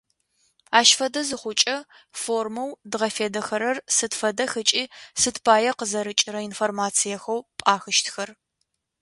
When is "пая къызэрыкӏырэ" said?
5.45-6.39